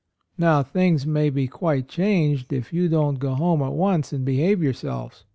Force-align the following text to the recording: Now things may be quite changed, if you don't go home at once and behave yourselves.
Now 0.35 0.63
things 0.63 1.05
may 1.05 1.29
be 1.29 1.47
quite 1.47 1.87
changed, 1.87 2.51
if 2.51 2.73
you 2.73 2.89
don't 2.89 3.19
go 3.19 3.35
home 3.35 3.61
at 3.61 3.73
once 3.73 4.11
and 4.11 4.25
behave 4.25 4.63
yourselves. 4.63 5.25